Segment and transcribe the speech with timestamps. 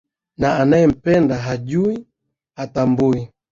[0.37, 2.07] Na anayempenda hajui,
[2.55, 3.27] hatambui.